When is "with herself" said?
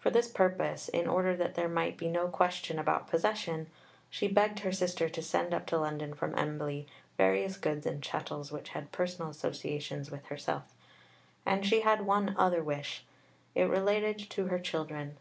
10.10-10.74